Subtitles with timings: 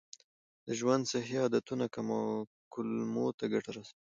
[0.65, 1.85] د ژوند صحي عادتونه
[2.73, 3.99] کولمو ته ګټه رسوي.